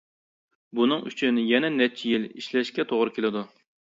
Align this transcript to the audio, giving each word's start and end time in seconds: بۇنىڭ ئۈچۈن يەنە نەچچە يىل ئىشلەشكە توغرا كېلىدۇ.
بۇنىڭ 0.79 1.03
ئۈچۈن 1.09 1.37
يەنە 1.41 1.69
نەچچە 1.75 2.09
يىل 2.13 2.27
ئىشلەشكە 2.31 2.89
توغرا 2.93 3.13
كېلىدۇ. 3.19 3.45